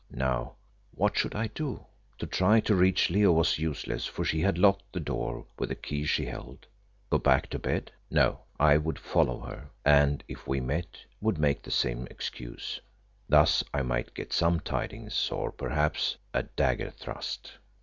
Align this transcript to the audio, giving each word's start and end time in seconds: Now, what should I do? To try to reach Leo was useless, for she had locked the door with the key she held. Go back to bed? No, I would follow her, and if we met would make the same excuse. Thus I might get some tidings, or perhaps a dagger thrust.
Now, 0.09 0.55
what 0.89 1.15
should 1.15 1.35
I 1.35 1.45
do? 1.45 1.85
To 2.17 2.25
try 2.25 2.59
to 2.61 2.73
reach 2.75 3.11
Leo 3.11 3.33
was 3.33 3.59
useless, 3.59 4.07
for 4.07 4.25
she 4.25 4.41
had 4.41 4.57
locked 4.57 4.91
the 4.93 4.99
door 4.99 5.45
with 5.59 5.69
the 5.69 5.75
key 5.75 6.05
she 6.05 6.25
held. 6.25 6.65
Go 7.11 7.19
back 7.19 7.51
to 7.51 7.59
bed? 7.59 7.91
No, 8.09 8.39
I 8.59 8.77
would 8.77 8.97
follow 8.97 9.41
her, 9.41 9.69
and 9.85 10.23
if 10.27 10.47
we 10.47 10.59
met 10.59 10.97
would 11.21 11.37
make 11.37 11.61
the 11.61 11.69
same 11.69 12.07
excuse. 12.09 12.81
Thus 13.29 13.63
I 13.75 13.83
might 13.83 14.15
get 14.15 14.33
some 14.33 14.59
tidings, 14.61 15.29
or 15.29 15.51
perhaps 15.51 16.17
a 16.33 16.41
dagger 16.41 16.89
thrust. 16.89 17.59